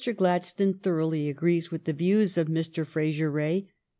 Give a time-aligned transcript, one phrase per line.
[0.15, 2.83] Gladstone thoroughly agrees with the views of Mr.
[2.87, 3.67] Fraser Rae.